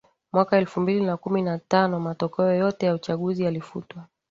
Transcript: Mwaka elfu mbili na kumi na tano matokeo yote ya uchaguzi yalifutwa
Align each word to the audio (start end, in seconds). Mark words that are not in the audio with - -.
Mwaka 0.33 0.57
elfu 0.57 0.81
mbili 0.81 1.05
na 1.05 1.17
kumi 1.17 1.41
na 1.41 1.59
tano 1.59 1.99
matokeo 1.99 2.53
yote 2.55 2.85
ya 2.85 2.93
uchaguzi 2.95 3.43
yalifutwa 3.43 4.05